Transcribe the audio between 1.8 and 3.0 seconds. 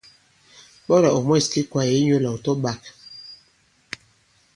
inyūlà ɔ̀ tɔ-ɓāk.